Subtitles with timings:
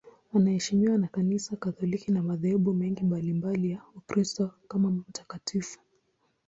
[0.35, 5.79] Anaheshimiwa na Kanisa Katoliki na madhehebu mengine mbalimbali ya Ukristo kama mtakatifu.